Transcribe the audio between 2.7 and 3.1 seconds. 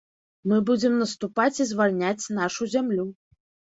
зямлю.